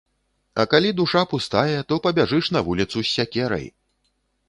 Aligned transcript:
А 0.63 0.63
калі 0.71 0.93
душа 1.01 1.21
пустая, 1.35 1.85
то 1.91 2.01
пабяжыш 2.09 2.53
на 2.57 2.67
вуліцу 2.71 2.97
з 3.01 3.07
сякерай. 3.15 3.73